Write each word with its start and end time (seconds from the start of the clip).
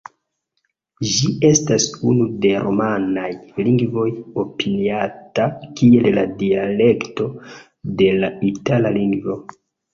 Ĝi 1.09 1.27
estas 1.49 1.85
unu 2.11 2.25
de 2.45 2.53
romanaj 2.63 3.27
lingvoj 3.67 4.07
opiniata 4.45 5.47
kiel 5.83 6.11
la 6.19 6.27
dialekto 6.43 7.31
de 8.03 8.13
la 8.25 8.35
itala 8.53 8.99
lingvo. 9.01 9.41